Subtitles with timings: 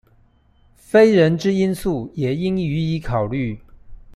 [0.77, 3.59] 非人之因素也應予以考慮